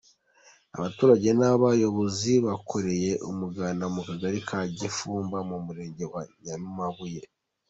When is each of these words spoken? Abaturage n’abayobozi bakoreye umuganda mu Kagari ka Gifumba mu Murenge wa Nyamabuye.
Abaturage 0.77 1.29
n’abayobozi 1.39 2.33
bakoreye 2.45 3.11
umuganda 3.29 3.85
mu 3.93 4.01
Kagari 4.07 4.39
ka 4.47 4.59
Gifumba 4.79 5.37
mu 5.49 5.57
Murenge 5.65 6.03
wa 6.13 6.21
Nyamabuye. 6.43 7.21